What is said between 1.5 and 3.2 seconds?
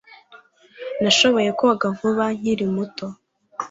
koga vuba nkiri muto